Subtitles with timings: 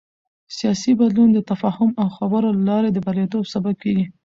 [0.57, 4.05] سیاسي بدلون د تفاهم او خبرو له لارې د بریالیتوب سبب کېږي